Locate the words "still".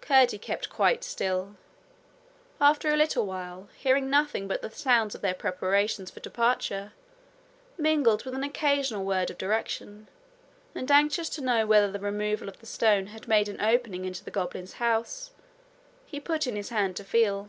1.04-1.54